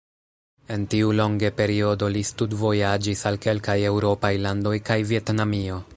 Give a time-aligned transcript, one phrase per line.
[0.75, 5.83] En tiu longe periodo li studvojaĝis al kelkaj eŭropaj landoj kaj Vjetnamio.